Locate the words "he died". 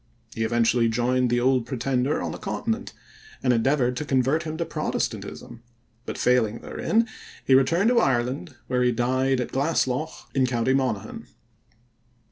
8.81-9.39